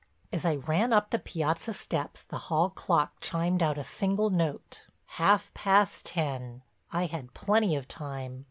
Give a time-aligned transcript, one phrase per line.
[0.33, 4.87] As I ran up the piazza steps the hall clock chimed out a single note,
[5.21, 8.39] half past ten—I had plenty of time.